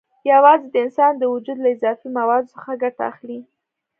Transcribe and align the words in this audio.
یوازې 0.31 0.67
د 0.71 0.75
انسان 0.85 1.13
د 1.17 1.23
وجود 1.33 1.57
له 1.61 1.69
اضافي 1.75 2.07
موادو 2.17 2.51
څخه 2.53 2.71
ګټه 2.83 3.01
اخلي. 3.11 3.39